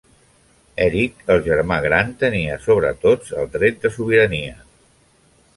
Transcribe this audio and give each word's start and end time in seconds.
Eric, 0.85 1.19
el 1.33 1.43
germà 1.49 1.77
gran, 1.87 2.09
tenia, 2.25 2.57
sobre 2.65 2.93
tots, 3.05 3.37
el 3.43 3.55
dret 3.59 3.81
de 3.85 3.93
sobirania. 3.99 4.61